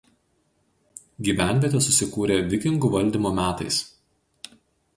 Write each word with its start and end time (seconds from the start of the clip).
Gyvenvietė 1.27 1.83
susikūrė 1.89 2.39
vikingų 2.55 2.93
valdymo 2.99 3.35
metais. 3.43 3.81